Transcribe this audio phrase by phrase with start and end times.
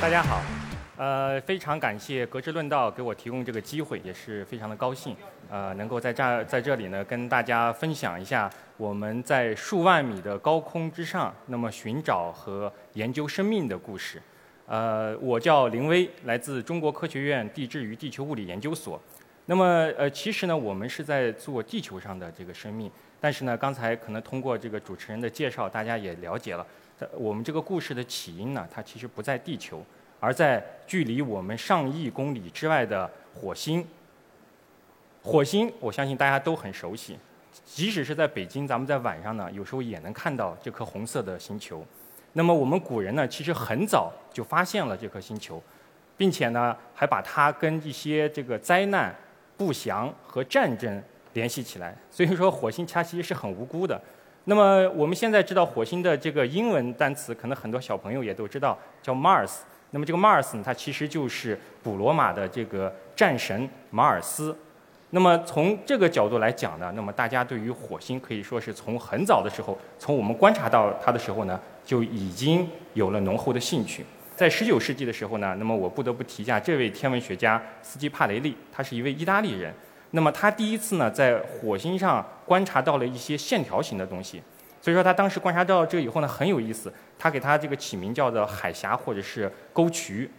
[0.00, 0.42] 大家好，
[0.96, 5.16] 呃，非常感谢格致论道给我提供这个机会，也是非常的高兴，
[5.48, 14.20] 呃，能够在这在这里呢跟大家分享一下我们在数万米的高空之上，那么寻找和研究生命的故事。
[14.66, 19.00] 呃，我叫林威，来自中国科学院地质与地球物理研究所。
[19.46, 19.64] 那么，
[19.96, 22.90] 呃，其实呢，我们是在做地球上的这个生命，
[23.22, 26.66] 但是呢，刚才可能通过这个主持人的介绍，大家也了解了，
[27.12, 29.80] 我们这个故事的起因呢，它其实不在地球，
[30.18, 33.86] 而在距离我们上亿公里之外的火星。
[35.22, 37.16] 火星，我相信大家都很熟悉，
[37.64, 41.86] 即使是在北京，咱们在晚上呢，有时候也能看到这颗红色的星球。
[42.32, 45.62] 那么我们古人呢，其实很早就发现了这颗星球，
[46.16, 49.14] 并且呢，还把它跟一些这个灾难、
[49.56, 51.00] 不祥和战争
[51.34, 51.96] 联系起来。
[52.10, 54.00] 所以说，火星它其实是很无辜的。
[54.44, 59.58] 那么我们现在知道火星的这个英文单词，可能很多小朋友也都知道，叫 Mars。
[59.90, 64.56] 那么这个 Mars 呢，它其实就是古罗马的这个战神马尔斯。
[65.10, 74.04] 那么从这个角度来讲呢，那么大家对于火星可以说是从很早的时候，从我们观察到它的时候呢，就已经有了浓厚的兴趣。
[74.34, 79.72] 在19世纪的时候呢，那么我不得不提一下这位天文学家斯基帕雷利，他是一位意大利人。
[80.12, 84.42] 那么他第一次呢在火星上观察到了一些线条型的东西，
[84.80, 90.30] 所以说他当时观察到这以后呢很有意思，他给他这个起名叫做海峡或者是沟渠。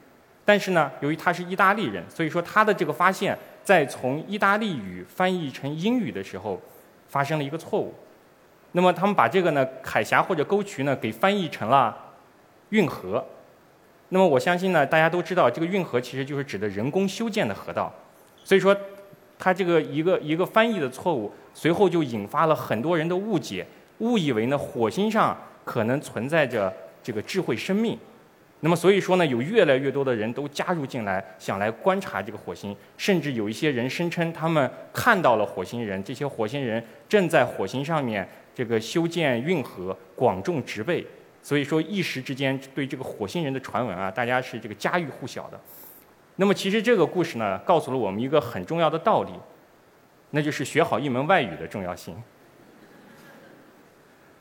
[0.46, 3.38] 但是呢，由于他是意大利人，所以说他的这个发现。
[3.64, 6.60] 在从意大利语翻译成英语的时候，
[7.08, 7.94] 发生了一个错误。
[8.74, 11.98] 那么他们把这个呢海峡或者沟渠呢给翻译成了
[12.72, 13.26] 运河。
[14.10, 17.90] 那么我相信呢大家都知道，这个运河其实就是指的人工修建的河道。
[18.44, 18.76] 所以说，
[19.38, 23.66] 他这个一个一个翻译的错误，随后就引发了很多人的误解，
[24.00, 27.98] 误以为呢火星上可能存在着这个智慧生命。
[28.62, 41.06] 那么所以说呢，有越来越多的人都加入进来，想来观察这个火星，甚至有一些人声称他们看到了火星人，这些火星人正在火星上面这个修建运河，广种植被。
[41.42, 45.60] 所以说一时之间对这个火星人的传闻啊，大家是这个家喻户晓的。
[46.38, 49.32] 那么其实这个故事呢，告诉了我们一个很重要的道理，
[50.32, 52.16] 那就是学好一门外语的重要性。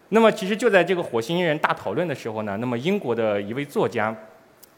[0.08, 4.14] 那么，其实就在这个火星人大讨论的时候呢，那么英国的一位作家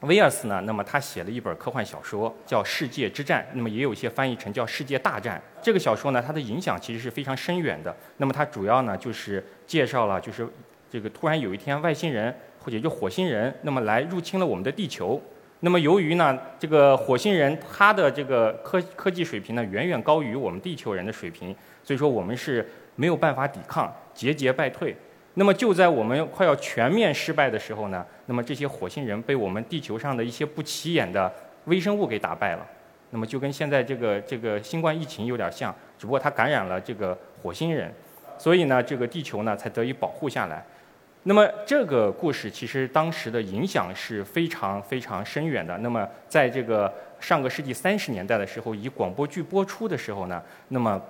[0.01, 5.37] 威尔斯呢，那么他写了一本科幻小说，叫《世界之战》，那么也有一些翻译成叫《世界大战》。
[5.63, 7.95] 这个小说呢，它的影响其实是非常深远的。
[8.19, 10.47] 那么它主要呢，就是介绍了，就是
[10.91, 15.21] 这个突然有一天外星人或者就火星人，那么来入侵了我们的地球。
[15.65, 24.95] 那么由于呢，这个火星人他的这个科科技水平呢，远远高于我们地球人的水平，所以说我们是没有办法抵抗，节节败退。
[25.37, 31.33] 那么就在我们快要全面失败的时候呢，那么这些火星人被我们地球上的一些不起眼的
[31.65, 32.67] 微生物给打败了。
[33.09, 37.91] 那么就跟现在这个这个新冠疫情有点像，只不过它感染了这个火星人，
[38.37, 40.63] 所以呢，这个地球呢才得以保护下来。
[41.25, 45.77] 那么这个故事其实当时的影响是非常非常深远的。
[45.79, 51.01] 那么在这个上个世纪三十年代的时候，以广播剧播出的时候呢，那么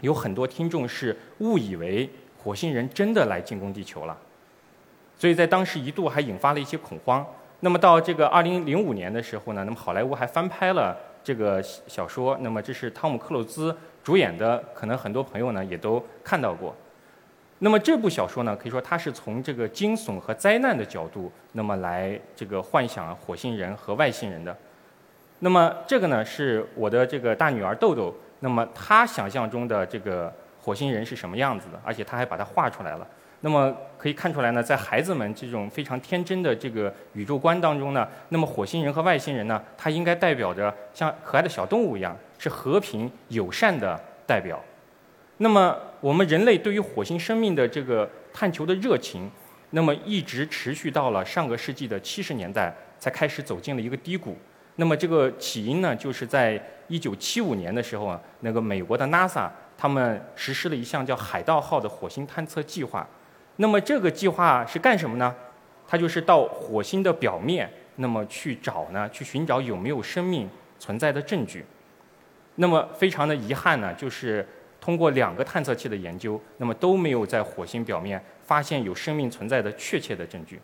[0.00, 2.08] 有很多听众是误以为。
[2.40, 4.16] 火星人真的来进攻地球了，
[5.18, 7.26] 所以在当时一度还引发了一些恐慌。
[7.60, 12.38] 那么到这个二零零五年的时候呢，那么好莱坞还翻拍了这个小说。
[12.40, 16.74] 那么这是汤姆克鲁兹主演的，可能很多朋友呢也都看到过。
[17.60, 24.56] 那么这部小说呢，可以说它是从这个惊悚和灾难的角度，那么来这个幻想火星人和外星人的。
[25.40, 30.32] 那么这个呢是我的这个大女儿豆豆，那么她想象中的这个。
[30.60, 31.80] 火星人是什么样子的？
[31.82, 33.06] 而且她还把它画出来了。
[33.40, 44.62] 那么可以看出来呢，在孩子们这种非常天真的这个宇宙观当中呢，那么火星人和外星人呢，它应该代表着像可爱的小动物一样，是和平友善的代表。
[45.38, 49.30] 那么我们人类对于火星生命的这个探求的热情，
[49.70, 54.36] 那么一直持续到了上个世纪的七十年代，才开始走进了一个低谷。
[54.76, 59.48] 那么这个起因呢，就是在一九七五年的时候啊，那个美国的 NASA。
[59.80, 63.08] 他们实施了一项叫“海盗号”的火星探测计划。
[63.58, 65.32] 那么这个计划是干什么呢？
[65.86, 70.50] 它就是到火星的表面，那么去找呢，去寻找有没有生命
[70.80, 71.64] 存在的证据。
[72.56, 74.44] 那么非常的遗憾呢，就是
[74.80, 80.60] 通过两个探测器的研究，那么都没有在火星表面发现有生命存在的确切的证据。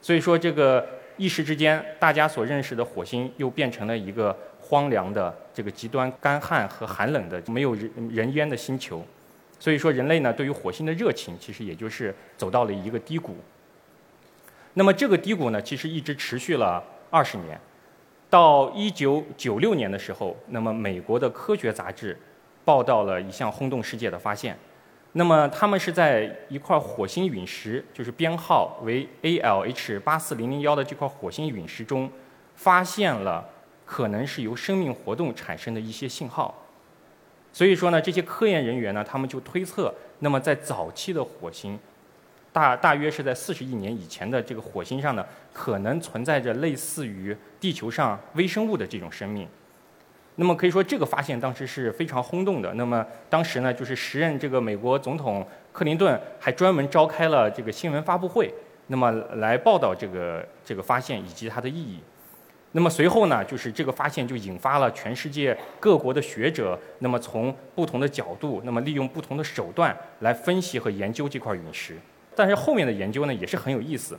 [0.00, 0.86] 所以说，这个
[1.16, 4.36] 一时之间，大家所认识的火星又变成了一个。
[4.64, 9.04] 荒凉的这个极端干旱和寒冷的没有人人烟的星球，
[9.58, 13.36] 所以说人类呢对于火星的热情其实也就是走到了一个低谷。
[14.72, 17.60] 那么这个低谷呢，其实一直持续了二十年，
[18.30, 22.16] 到一九九六年的时候，那么美国的科学杂志
[22.64, 24.56] 报道了一项轰动世界的发现。
[25.12, 32.10] 那么他们是在一块火星陨石，就是编号为 ALH 八四零零幺的这块火星陨石中，
[32.56, 33.46] 发现了
[33.84, 36.54] 可能是由生命活动产生的一些信号。
[37.52, 41.78] 所以说呢，这些科研人员呢，他们就推测，那么在早期的火星，
[42.50, 49.46] 大大约是在四十亿年以前的这个火星上呢，可能存在着类似于地球上微生物的这种生命。
[50.36, 52.72] 那么可以说，这个发现当时是非常轰动的。
[52.74, 58.52] 那么当时呢，就是时任这个美国总统克林顿还专门召开了这个新闻发布会，
[58.86, 62.00] 那么来报道这个这个发现以及它的意义。
[62.74, 71.98] 那么随后呢，就是这个发现就引发了全世界各国的学者，那么从不同的角度，那么利用不同的手段来分析和研究这块陨石。
[72.34, 74.18] 但是后面的研究呢，也是很有意思，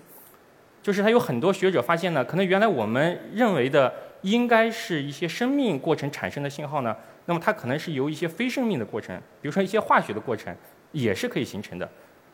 [0.83, 3.92] 就是他有很多学者发现呢，可能原来我们认为的
[4.23, 10.53] 应该是一些生命过程产生的信号呢，那么它可能是由一些非生命的过程，比如说一些化学的过程，
[10.91, 11.87] 也是可以形成的。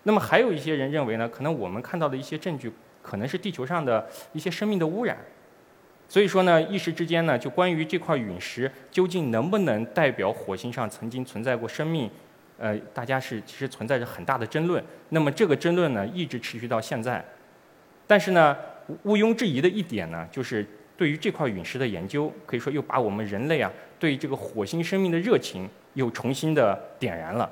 [0.04, 2.72] 那么还有一些人认为呢，可能我们看到的一些证据，
[3.02, 5.18] 可能是地球上的一些生命的污染。
[6.08, 12.10] 所以说呢，一时之间呢，就关于这块陨石究竟能不能代表火星上曾经存在过生命，
[12.58, 14.84] 呃，大家是其实存在着很大的争论。
[15.10, 17.24] 那么这个争论呢，一直持续到现在。
[18.08, 18.58] 但是呢，
[19.04, 20.66] 毋庸置疑的一点呢，就是
[21.00, 27.50] 对于这块陨石的研究，可以说又把我们人类啊对这个火星生命的热情又重新的点燃了。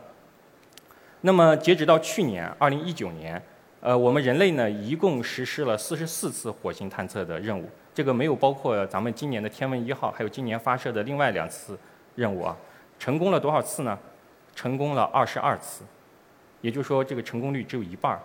[1.22, 3.42] 那么截止到去年二零一九年，
[3.80, 7.70] 呃，我们人类呢一共实施了四十四次火星探测的任务。
[7.94, 11.80] 这个没有包括咱们今年的天问一号，还有今年发射的另外两次
[12.16, 12.58] 任务啊，
[13.00, 13.98] 成功了多少次呢？
[14.54, 15.86] 成功了二十二次，
[16.60, 18.20] 也就是说这个成功率只有一半儿。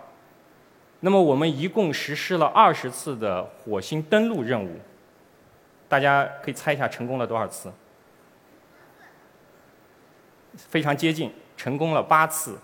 [0.99, 4.77] 那么我们一共实施了二十次的火星登陆任务，
[5.93, 7.71] 大家可以猜一下成功了多少次？
[10.57, 12.57] 非常接近，成功了八次，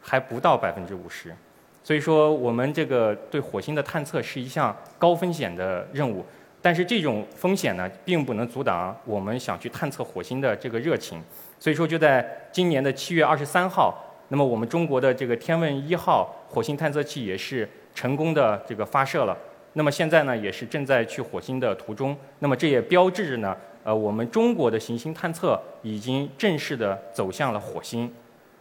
[0.00, 1.32] 还不到百分之五十。
[1.84, 6.26] 所以说我们这个对火星的探测是一项高风险的任务。
[6.60, 11.22] 但是这种风险呢，并不能阻挡我们想去探测火星的这个热情。
[11.60, 13.96] 所以说，就在今年的七月二十三号，
[14.26, 19.38] 那么我们中国的这个天问一号火星探测器也是成功的这个发射了。
[19.74, 22.16] 那么现在呢，也是正在去火星的途中。
[22.40, 28.12] 那么这也标志着呢，呃，我们中国的行星探测已经正式的走向了火星。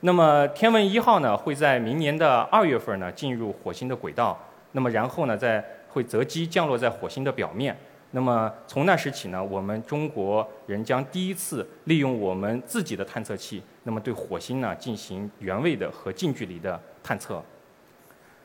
[0.02, 4.38] 那么天问一号呢，会在明年的二月份呢进入火星的轨道。
[4.72, 7.76] 那么然后呢，再会择机降落在火星的表面。
[8.12, 17.44] 那么从那时起呢，我们中国人将第一次利用我们自己的探测器，那么对火星呢进行原位的和近距离的探测。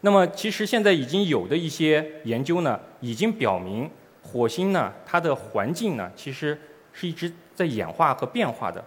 [0.03, 3.91] 那么其实现在已经有的一些研究呢，已经表明
[4.23, 6.59] 火星呢它的环境呢其实
[6.93, 8.85] 是一直在演化和变化的。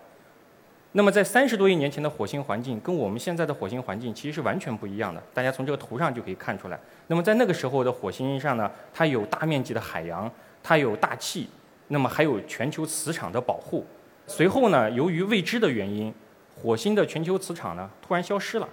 [0.94, 6.80] 那么在三十多亿年前的火星环境跟我们现在的火星环境其实是完全不一样的，大家从这个图上就可以看出来。
[7.08, 10.32] 那么在那个时候的火星上呢，它有大面积的海洋。
[10.62, 11.48] 它有大气，
[11.88, 13.86] 那么还有全球磁场的保护。
[14.28, 16.14] 随后呢，由于未知的原因，
[16.54, 18.68] 火星的全球磁场呢突然消失了。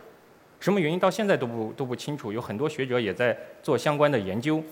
[0.61, 2.32] 什么原因到现在都不都不清楚。
[2.32, 4.63] 有很多学者也在做相关的研究。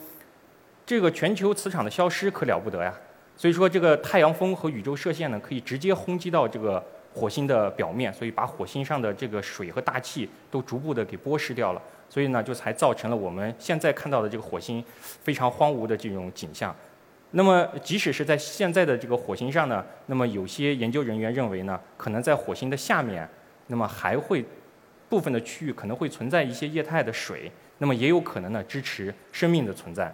[0.86, 2.92] 这个全球磁场的消失可了不得呀！
[3.36, 11.82] 所以说，这个太阳风和宇宙射线呢，可以直接轰击到这个火星的表面，所以把火星上的这个水和大气都逐步的给剥蚀掉了。
[12.10, 16.74] 所以呢，就才造成了我们现在看到的这个火星非常荒芜的这种景象。
[17.30, 23.28] 那么，即使是在现在的这个火星上呢，那么有些研究人员认为呢，可能在火星的下面，
[23.68, 24.44] 那么还会
[25.14, 30.12] 部分的区域可能会存在一些液态的水，那么也有可能呢支持生命的存在。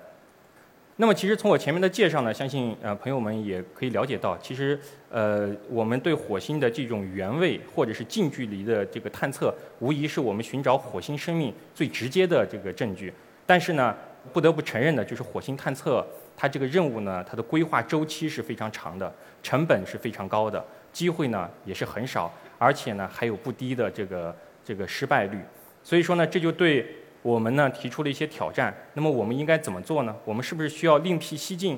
[0.97, 4.78] 那么，其实从我前面的介绍呢，相信呃朋友们也可以了解到，其实
[5.11, 13.11] 呃我们对火星的这种原位或者是近距离的这个探测，无疑是我们寻找火星生命最直接的这个证据。
[13.47, 13.97] 但是呢，
[14.35, 16.07] 不得不承认的就是火星探测。
[16.37, 19.11] 它这个任务呢，它的规划周期是非常长的，
[19.42, 24.35] 成本是非常高的，机会呢也是很少，而且呢还有不低的这个
[24.71, 25.41] 这个失败率。
[25.83, 26.87] 所以说呢，这就对
[27.23, 28.73] 我们呢提出了一些挑战。
[28.95, 30.15] 那么我们应该怎么做呢？
[30.25, 31.77] 我们是不是需要另辟蹊径，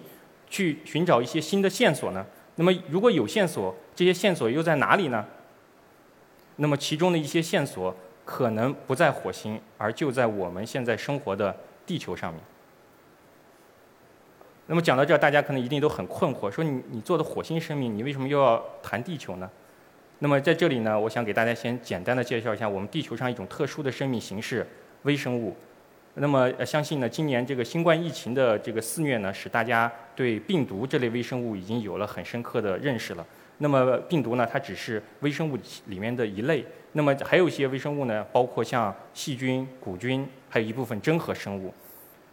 [0.50, 2.26] 去寻找一些新的线索呢？
[2.56, 5.24] 那么如果有线索，这些线索又在哪里呢？
[6.56, 7.96] 那么其中的一些线索
[8.26, 11.56] 可能不在火星，而就在我们现在生活的
[11.86, 12.42] 地球上面。
[14.66, 19.50] 那么讲到这儿，大家可能一定都很困惑，说你你做的火星生命，你为什么又要谈地球呢？
[20.22, 24.64] 那么在这里呢，我想给大家先简单的介绍一下我们地球上一种特殊的生命形式——
[25.02, 25.52] 微生物。
[26.14, 33.26] 那么相信呢，今年这个新冠疫情的这个肆虐呢，使大家对病毒这类微生物已经有了很深刻的认识了。
[33.58, 36.64] 那么病毒呢，它只是微生物里面的一类。
[36.92, 41.74] 那么还有一些微生物呢，包括像细菌、古菌，还有一部分真核生物。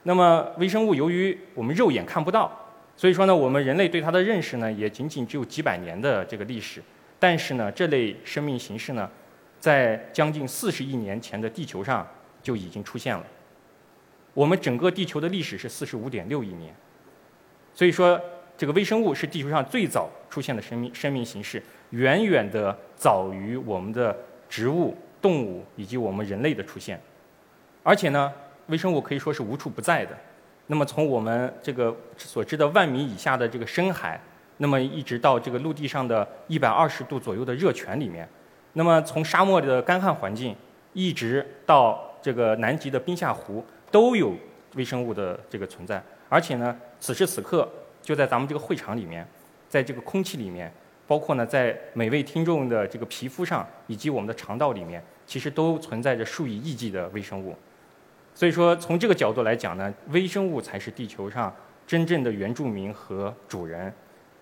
[0.03, 2.51] 那么微生物由于我们肉眼看不到，
[2.95, 6.83] 所以说呢，我们人类对它的认识呢，也仅仅只有几百年的这个历史。
[7.19, 9.09] 但是呢，这类生命形式呢，
[9.59, 12.07] 在将近四十亿年前的地球上
[12.41, 13.25] 就已经出现了。
[14.33, 16.73] 我们整个地球的历史是四十五点六亿年，
[17.73, 18.17] 所以说
[18.57, 24.15] 这个微生物是地球上最早出现的生命生命形式，远远的早于我们的
[24.47, 26.97] 植物、动物以及我们人类的出现。
[27.83, 28.31] 而且呢，
[28.67, 30.17] 微生物可以说是无处不在的。
[30.67, 34.17] 那么从我们这个所知的万米以下的这个深海。
[34.61, 38.27] 那么一直到这个陆地上的一百二十度左右的热泉里面，
[38.73, 40.53] 那么从沙漠的干旱环境，
[40.91, 44.33] 一直到这个南极的冰下湖，都有
[44.75, 46.03] 微生物的这个存在。
[46.27, 47.67] 而且呢，此时此刻
[48.01, 49.25] 就在咱们这个会场里面，
[49.69, 50.69] 在这个空气里面，
[51.07, 57.55] 包括呢在每位听众的这个皮肤上，以及我们的肠道里面，其实都存在着数以亿计的微生物。
[58.35, 61.53] 所以说，从这个角度来讲呢，微生物才是地球上
[61.87, 63.91] 真正的原住民和主人。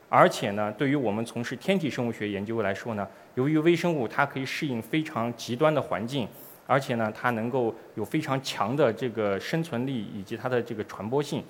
[0.09, 6.27] 而且呢，对于我们从事天体生物学研究来说呢，由于微生物它可以适应非常极端的环境，
[6.65, 11.43] 而且呢，它能够有非常强的这个生存力以及它的这个传播性。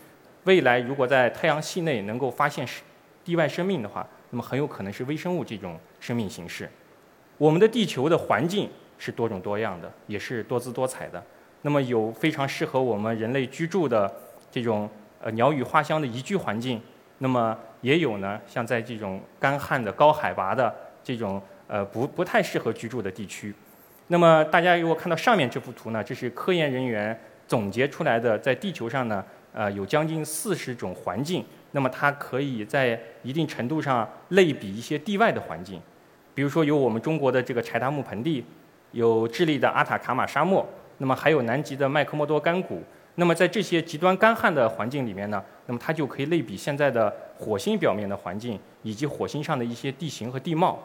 [0.46, 2.68] 未来如果在太阳系内能够发现
[3.24, 6.68] 地外生命的话，那么很有可能是微生物这种生命形式。
[7.38, 11.24] 我们的地球的环境是多种多样的，也是多姿多彩的。
[11.62, 14.12] 那么有非常适合我们人类居住的
[14.50, 14.90] 这种
[15.22, 16.82] 呃鸟语花香的宜居环境。
[17.20, 23.54] 那么也有呢，像在这种干旱的高海拔的这种呃不不太适合居住的地区。
[24.08, 27.18] 那么大家如果看到上面这幅图呢，这是科研人员
[27.48, 31.46] 总结出来的，在地球上呢，呃有将近四十种环境。
[31.72, 35.82] 那么它可以在一定程度上类比一些地外的环境，
[36.36, 38.44] 比如说有我们中国的这个柴达木盆地，
[38.92, 40.68] 有智利的阿塔卡马沙漠，
[40.98, 42.84] 那么还有南极的麦克默多干谷。
[43.16, 50.80] 那么在这些极端干旱的环境里面呢，那么它就可以类比现在的火星表面的环境，以及火星上的一些地形和地貌。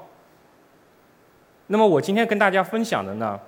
[1.66, 3.40] 那么我今天跟大家分享的呢，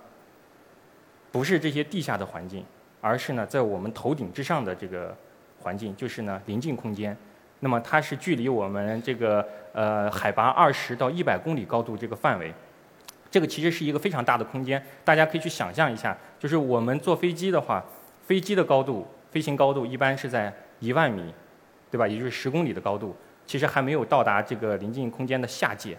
[1.30, 2.64] 不是这些地下的环境，
[3.00, 5.14] 而是呢在我们头顶之上的这个
[5.60, 7.16] 环境，就是呢临近空间。
[7.60, 12.52] 那么它是距离我们这个呃海拔二十到一百公里高度这个范围，
[13.30, 14.82] 这个其实是一个非常大的空间。
[15.04, 17.84] 大家可以去想象一下，就是我们坐飞机的话。
[18.26, 21.30] 飞机的高度，飞行高度一般是在一万米，
[21.94, 22.08] 对吧？
[22.08, 23.14] 也就是十公里的高度，
[23.46, 25.96] 其实还没有到达这个临近空间的下界。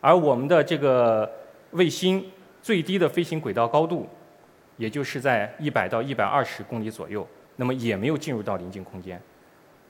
[0.00, 1.30] 而我们的这个
[1.72, 2.24] 卫星
[2.62, 4.08] 最低的飞行轨道高度，
[4.78, 9.20] 也就是在一百到一百二十公里左右，那么也没有进入到临近空间。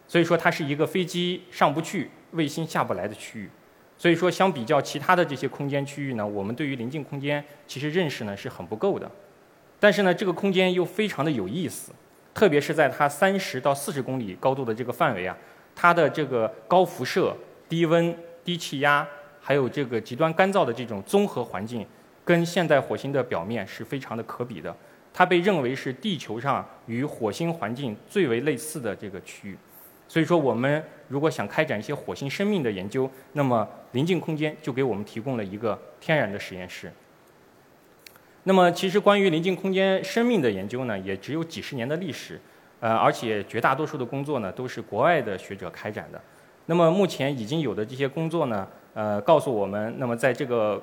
[0.09, 3.49] 所以说，它是一个飞机上不去、卫星下不来的区域。
[3.97, 9.09] 所以说，相比较其他的这些空间区域呢，我们对于临近空间其实认识呢是很不够的。
[9.79, 11.93] 但是呢，这个空间又非常的有意思，
[12.37, 15.35] 特别是在它三十到四十公里高度的这个范围啊，
[15.75, 17.35] 它的这个高辐射、
[17.67, 18.15] 低温、
[18.45, 19.09] 低气压，
[19.41, 21.87] 还有这个极端干燥的这种综合环境，
[22.27, 24.77] 跟现代火星的表面是非常的可比的。
[25.15, 29.57] 它被认为是地球上与火星环境最为类似的这个区域。
[30.07, 36.93] 所以说，我们如果想开展一些火星生命的研究，那么临近空间就给我们提供了一个天然的实验室。
[38.49, 42.41] 那么，其实关于临近空间生命的研究呢，也只有几十年的历史，
[42.79, 46.21] 呃，而且绝大多数的工作呢，都是国外的学者开展的。
[46.67, 50.81] 那么，目前已经有的这些工作呢，呃，告诉我们，那么在这个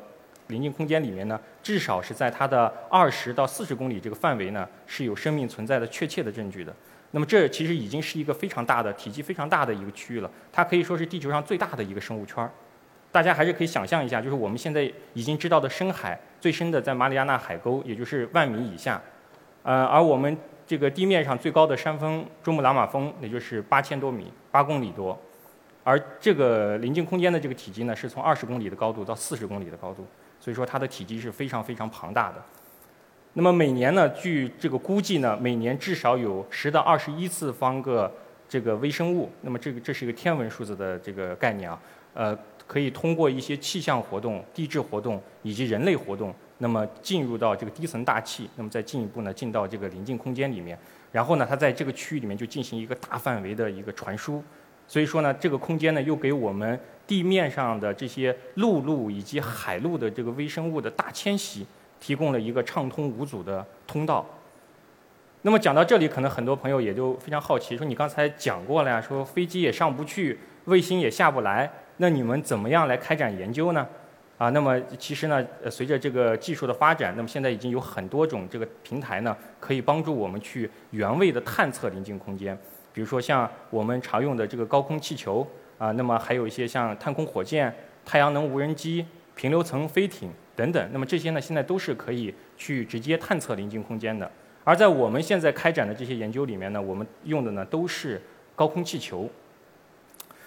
[0.48, 6.76] 临近空间里面呢，至少是在它的二十到四十公里这个范围呢，是有生命存在的确切的证据的。
[7.12, 12.52] 那么，这其实已经是一个非常大的、体积非常大的一个区域了，它可以说是地球上最大的一个生物圈儿。
[13.10, 19.02] 大家还是可以想象一下，就是我们现在已经知道的深海最深的在马里亚纳海沟，也就是万米以下，
[19.64, 25.18] 呃，而我们这个地面上最高的山峰珠穆朗玛峰，也就是八千多米，八公里多，
[25.86, 30.06] 而这个临近空间的这个体积呢，是从二十公里的高度到四十公里的高度，
[30.38, 32.44] 所以说它的体积是非常非常庞大的。
[33.32, 38.12] 那么每年呢，据这个估计呢，每年至少有十到二十一次方个
[38.50, 41.80] 这个微生物，那么这个这是一个天文数字的这个概念啊，
[42.16, 42.38] 呃。
[42.66, 50.78] 可以通过一些气象活动、地质活动以及人类活动，那么进入到这个低层大气，那么再进一步呢进到这个临近空间里面，
[51.12, 54.42] 然后呢它在这个区域里面就进行一个大范围的一个传输，
[54.88, 61.66] 所以说呢这个空间呢又给我们地面上的这些陆路以及海陆的这个微生物的大迁徙
[62.00, 64.26] 提供了一个畅通无阻的通道。
[65.46, 73.88] 那么讲到这里，可能很多朋友也就非常好奇，说你刚才讲过了呀，说飞机也上不去，卫星也下不来，那你们怎么样来开展研究呢？
[74.38, 82.58] 啊，那么其实呢，随着这个技术的发展，那么现在已经有很多种这个平台呢，可以帮助我们去原位的探测临近空间。
[82.92, 89.06] 比如说像我们常用的这个高空气球啊，那么还有一些像探空火箭、太阳能无人机、
[89.36, 90.90] 平流层飞艇等等。
[90.92, 94.30] 那么这些呢，现在都是可以去直接探测临近空间的。
[94.64, 98.22] 而在我们现在开展的这些研究里面呢，我们用的呢都是
[98.56, 99.30] 高空气球。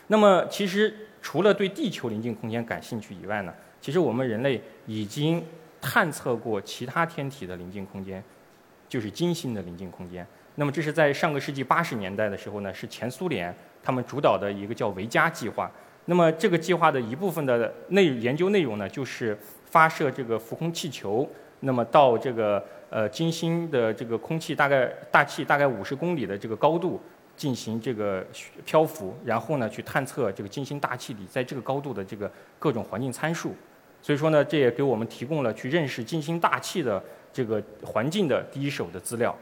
[0.09, 5.45] 那么其实除了对地球临近空间感兴趣以外呢，其实我们人类已经
[5.81, 8.23] 探测过其他天体的临近空间，
[8.89, 10.27] 就是金星的临近空间。
[10.55, 15.71] 那么这是在上个世纪八十年代的时候呢，是前苏联他们主导的一个叫维加计划。
[16.07, 21.29] 那么这个计划的一部分的内研究内容呢，就是发射这个浮空气球，
[21.61, 27.01] 那么到这个呃金星的这个空气大概大气大概五十公里的这个高度
[27.37, 28.27] 进行这个
[28.65, 33.55] 漂浮，然后呢去探测这个金星大气里在这个高度的这个各种环境参数。
[34.03, 37.03] 所以说呢，这也给我们提供了去认识金星大气的
[37.33, 39.37] 这个环境的第一手的资料。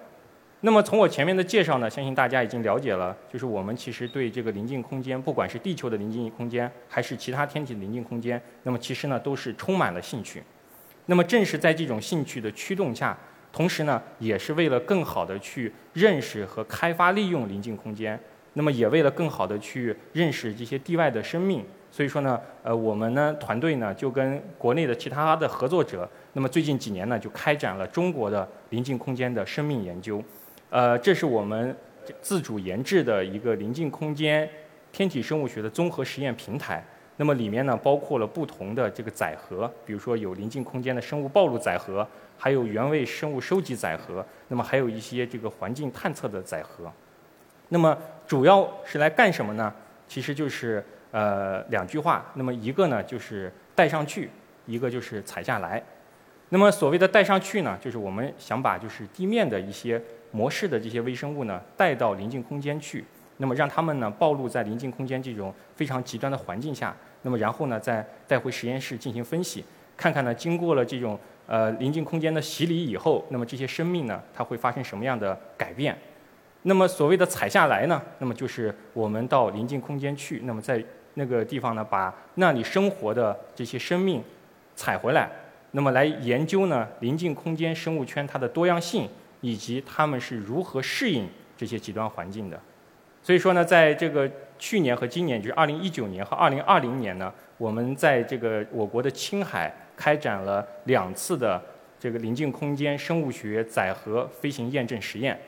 [0.60, 10.42] 那么从我前面的介绍呢，相信大家已经了解了，就是我们其实对这个临近空间，不管是地球的临近空间，还是其他天体的临近空间，那么其实呢都是充满了兴趣。
[11.04, 13.14] 那么正是在这种兴趣的驱动下，
[13.54, 18.18] 同时呢，也是为了更好的去认识和开发利用临近空间，
[18.54, 21.64] 那么也为了更好的去认识这些地外的生命。
[21.88, 30.20] 所以说呢，呃，我们呢团队呢就跟国内的其他的合作者，那么最近几年呢就开展了中国的临近空间的生命研究，
[30.70, 31.76] 呃，这是我们
[32.20, 34.50] 自主研制的一个临近空间
[34.90, 36.84] 天体生物学的综合实验平台。
[37.16, 42.04] 那么里面呢包括了不同的这个载荷，比如说有临近空间的生物暴露载荷，
[42.36, 46.90] 还有原位生物收集载荷，那么还有一些这个环境探测的载荷。
[47.68, 49.73] 那么主要是来干什么呢？
[50.08, 50.84] 其实就是。
[51.14, 52.26] 呃，两句话。
[52.34, 54.26] 那么一个呢，就是带上去；
[54.66, 55.80] 一个就是采下来。
[56.49, 63.04] 那么所谓的带上去呢，就是我们想把就是地面的一些模式的这些微生物呢带到临近空间去，
[63.36, 66.92] 那么让它们呢暴露在临近空间这种非常极端的环境下，
[67.23, 69.64] 那么然后呢再带回实验室进行分析，
[69.97, 71.16] 看看呢经过了这种
[71.47, 75.97] 呃临近空间的洗礼以后，那么这些生命呢它会发生什么样的改变？
[76.63, 80.83] 那么所谓的采下来呢，那么就是我们到临近空间去，那么在
[81.15, 84.23] 那个地方呢，把那里生活的这些生命
[84.75, 85.30] 采回来，
[85.73, 89.09] 那么来研究呢临近空间生物圈它的多样性，
[89.43, 92.59] 以及它们是如何适应这些极端环境的。
[93.23, 101.61] 所以说呢，在这个去年和今年，就是二零一九年和二零二零年呢，我们在这个我国的青海开展了两次的
[101.99, 105.39] 这个临近空间生物学载荷飞行验证实验。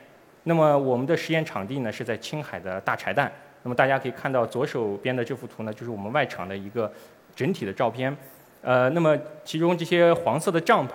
[0.43, 3.29] 那么我们的实验场地呢是在青海的大柴旦。
[3.63, 6.89] 那么大家可以看到左手边的这幅图呢，就是我们外场的一个
[7.35, 8.15] 整体的照片。
[8.61, 10.91] 呃，那么其中这些黄色的帐篷，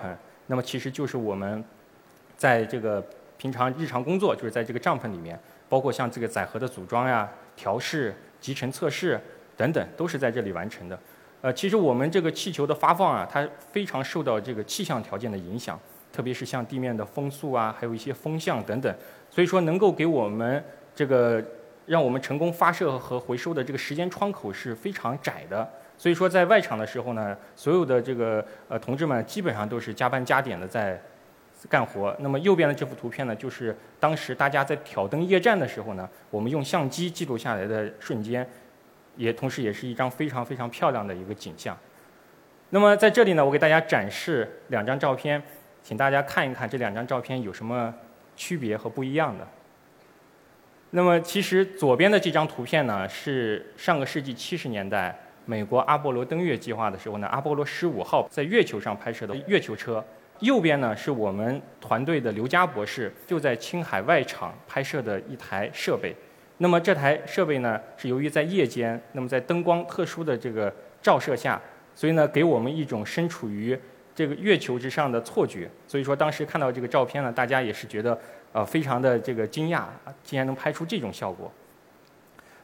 [0.47, 1.63] 那么其实就是我们
[2.35, 3.03] 在这个
[3.37, 5.39] 平常日常工作，就是在这个帐篷里面，
[5.69, 9.19] 包括像这个载荷的组装呀、调试、集成测试
[9.55, 10.97] 等等，都是在这里完成的。
[11.43, 15.77] 呃，其实我们这个气球的发放啊，它非常受到这个气象条件的影响，
[16.09, 18.95] 特别是像地面的风速啊，还有一些风向等等，
[19.29, 20.63] 所以说能够给我们
[20.95, 21.43] 这个。
[21.85, 30.97] 让我们成功发射和回收的这个时间窗口是非常窄的，所以说在外场的时候呢，所有的这个呃同志们基本上都是加班加点的在
[31.67, 32.15] 干活。
[32.21, 38.49] 那么右边的这幅图片呢，就是当时大家在挑灯夜战的时候呢，我们用相机记录下来的瞬间，
[39.15, 41.77] 也同时也是一张非常非常漂亮的一个景象。
[42.69, 45.41] 那么在这里呢，我给大家展示两张照片，
[45.83, 47.93] 请大家看一看这两张照片有什么
[48.35, 49.47] 区别和不一样的。
[50.89, 60.03] 那么，其实左边的这张图片呢，是上个世纪七十年代美国阿波罗登月计划的时候呢，阿波罗十五号在月球上拍摄的月球车。
[60.39, 66.15] 右边呢，是我们团队的刘佳博士就在青海外场拍摄的一台设备。
[66.57, 71.61] 那么这台设备呢，是由于在夜间，那么在灯光特殊的这个照射下，
[71.95, 73.77] 所以呢，给我们一种身处于
[74.15, 75.69] 这个月球之上的错觉。
[75.87, 78.17] 所以说，当时看到这个照片呢，大家也是觉得。
[78.53, 79.85] 呃，非常的这个惊讶，
[80.23, 81.51] 竟然能拍出这种效果。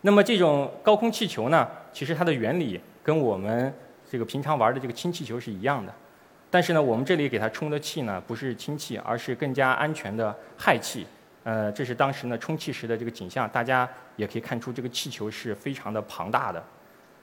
[0.02, 3.74] 那么这种高空气球呢，其实它的原理跟我们
[4.08, 5.92] 这个平常玩的这个氢气球是一样的，
[6.52, 11.08] 但是呢，我们这里给它充的气呢，不是氢气，而是更加安全的氦气。
[11.50, 16.64] 呃，这是当时呢充气时的这个景象，大家也可以看出这个气球是非常的庞大的。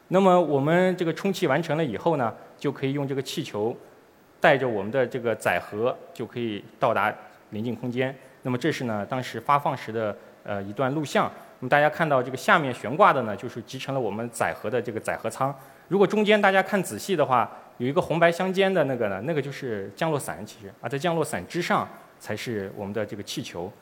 [0.08, 3.76] 那么我们这个充气完成了以后呢，就可以用这个气球
[4.40, 7.14] 带着我们的这个载荷，就可以到达
[7.50, 8.12] 临近空间。
[8.42, 11.30] 那么这是呢当时发放时的呃一段录像。
[11.60, 15.54] 那么大家看到这个下面悬挂的呢，就是集成了我们载荷的这个载荷舱。
[15.86, 23.72] 如果中间大家看仔细的话，有一个红白相间的那个呢，那个就是降落伞，其实啊，在降落伞之上才是我们的这个气球。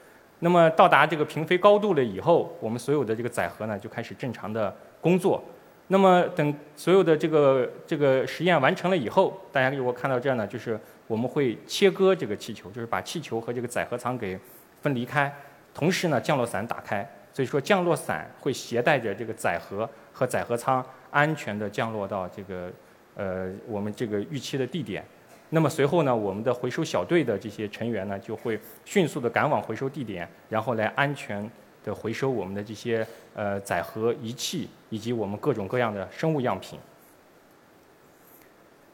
[0.40, 5.42] 那么到达这个平飞高度了以后，我们所有的这个载荷呢就开始正常的工作。
[5.88, 14.38] 那么等所有的这个这个实验完成了以后，大家如果看到这儿呢，就是我们会切割这个气球，就是把气球和这个载荷舱给
[14.80, 15.32] 分离开，
[15.74, 17.06] 同时呢降落伞打开。
[17.32, 22.70] 所以说，降落伞会携带着这个载荷和载荷舱安全的降落到这个
[23.14, 25.04] 呃我们这个预期的地点。
[25.54, 31.48] 那么随后呢，我们的回收小队的这些成员呢，就会迅速的赶往回收地点，然后来安全
[31.84, 36.78] 的回收我们的这些呃载荷仪器以及我们各种各样的生物样品。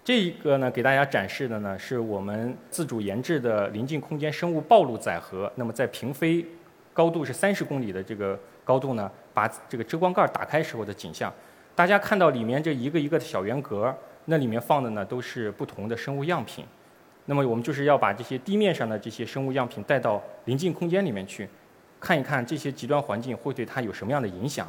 [0.05, 5.51] 这一个呢，给大家展示的呢，是我们自主研制的临近空间生物暴露载荷。
[5.57, 6.45] 那么在平飞。
[6.93, 11.33] 高度是三十公里的这个高度呢，把这个遮光盖打开时候的景象，
[11.75, 13.97] 大家看到里面这一个一个的小圆格，
[14.27, 16.65] 那里面放的呢都是不同的生物样品。
[17.27, 21.49] 那么我们就是要把这些地面上的这些生物样品带到临近空间里面去，
[22.01, 24.69] 看一看这些极端环境会对它有什么样的影响。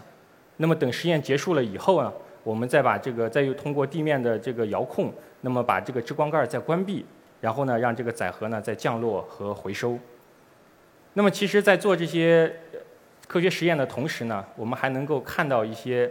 [0.57, 5.11] 那么等实验结束了以后呢，我们再把这个再又通过地面的这个遥控，
[5.41, 7.05] 那么把这个遮光盖再关闭，
[7.39, 9.97] 然后呢让这个载荷呢再降落和回收。
[11.13, 12.53] 那么，其实，在做这些
[13.27, 16.09] 科学实验的同时呢，我们还能够看到一些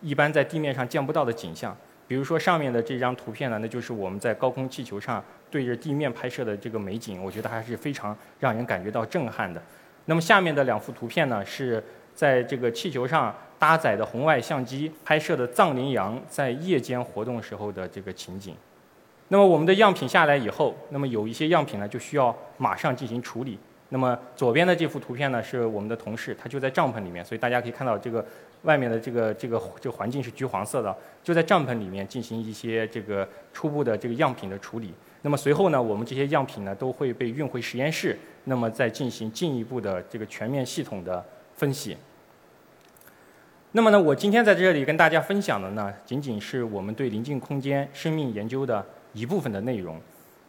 [0.00, 1.76] 一般在地面上见不到的景象。
[2.08, 9.60] 比如说，上面的这张图片呢，那就是我们在高空气球上对着地面拍摄的这个美景，我觉得还是非常让人感觉到震撼的。
[10.04, 11.82] 那么，下面的两幅图片呢，是
[12.14, 18.54] 在这个气球上搭载的红外相机拍摄的藏羚羊在夜间活动时候的这个情景。
[19.28, 23.58] 那么，我们的样品下来以后，那么有一些样品呢，就需要马上进行处理。
[23.90, 28.24] 那么左边的这幅图片呢，是我们的同事，他就在帐篷里面，所以大家可以看到这个
[28.62, 34.92] 外面的这个这个这个环境是橘黄色的，就在帐篷里面进行一些这个初步的这个样品的处理。
[35.22, 41.96] 那么随后呢，我们这些样品呢都会被运回实验室，那么再进行进一步的这个全面系统的分析。
[43.70, 50.00] 那么呢，我今天在这里跟大家分享的呢，仅仅是我们对临近空间生命研究的一部分的内容。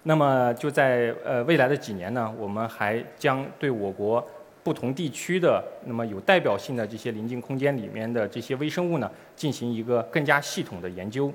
[0.08, 4.26] 那么就在呃未来的几年呢，我们还将对我国
[4.64, 11.30] 不同地区的那么有代表性的这些临近空间里面的这些微生物呢，进行一个更加系统的研究。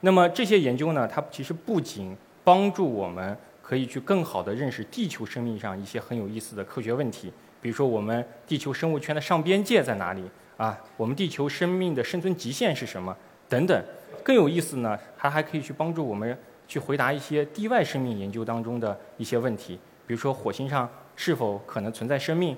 [0.00, 10.22] 那么这些研究呢，它其实不仅帮助我们可以去更好的认识地球生命上一些很有意思的科学问题，比如说我们地球生物圈的上边界在哪里
[10.56, 10.80] 啊？
[10.96, 13.14] 我们地球生命的生存极限是什么？
[13.50, 13.78] 等等。
[14.22, 16.34] 更有意思呢，它还可以去帮助我们。
[16.66, 22.56] 去回答一些地外生命研究当中的一些问题，比如说火星上是否可能存在生命？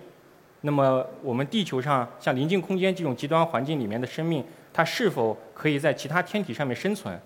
[0.62, 7.16] 那么我们地球上像临近空间这种极端环境里面的生命，它是否可以在其他天体上面生存？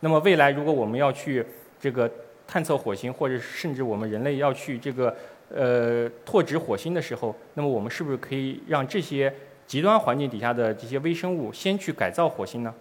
[0.00, 1.44] 那么未来如果我们要去
[1.78, 2.10] 这个
[2.46, 5.14] 探测火星，或者甚至我们人类要去这个
[5.54, 9.32] 呃拓殖火星的时候，那么我们是不是可以让这些
[9.66, 12.74] 极端环境底下的这些微生物先去改造火星呢？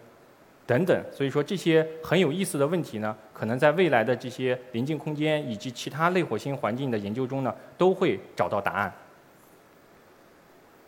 [0.67, 8.93] 等等，所以说这些很有意思的问题呢，可能在未来的这些临近空间以及其他类火星环境的研究中呢，都会找到答案。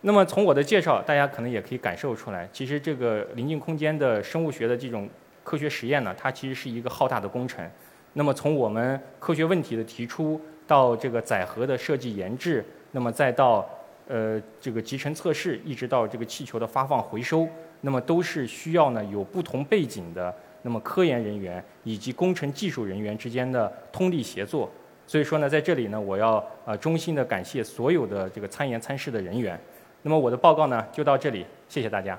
[0.01, 5.09] 那么从我的介绍，大家可能也可以感受出来，其实这个临近空间的生物学的这种
[5.45, 7.65] 科学实验呢，它其实是一个浩大的工程。
[8.13, 13.69] 那么从我们科学问题的提出，到这个载荷的设计研制，那么再到
[14.07, 17.47] 呃这个集成测试，一直到这个气球的发放回收。
[17.81, 24.69] 那么都是需要呢有不同背景的那么科研人员以及工程技术人员之间的通力协作。
[25.07, 29.59] 所以说呢，在这里呢，我要呃衷心的感谢所有的这个参研参试的人员。
[30.01, 32.17] 那么我的报告呢就到这里，谢谢大家。